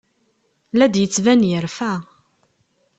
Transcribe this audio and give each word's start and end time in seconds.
La 0.77 0.87
d-yettban 0.93 1.41
yerfa. 1.49 1.93